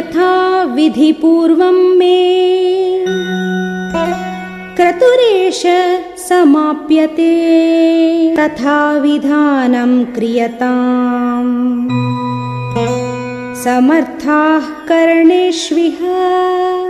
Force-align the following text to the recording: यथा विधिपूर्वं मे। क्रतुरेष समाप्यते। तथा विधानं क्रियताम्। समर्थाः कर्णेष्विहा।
यथा 0.00 0.64
विधिपूर्वं 0.64 1.72
मे। 1.72 2.46
क्रतुरेष 4.76 5.62
समाप्यते। 6.20 8.36
तथा 8.36 8.98
विधानं 8.98 10.04
क्रियताम्। 10.04 11.88
समर्थाः 13.54 14.60
कर्णेष्विहा। 14.60 16.89